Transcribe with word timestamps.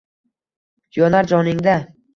Yonar 1.01 1.31
joningda. 1.35 1.81